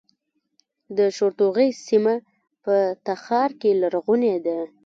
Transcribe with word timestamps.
د 0.97 0.99
شورتوغۍ 1.15 1.69
سیمه 1.87 2.15
په 2.63 2.75
تخار 3.07 3.49
کې 3.61 3.69
لرغونې 3.81 4.35
ده 4.45 4.57